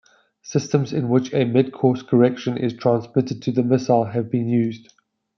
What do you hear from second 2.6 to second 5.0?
transmitted to the missile have been used.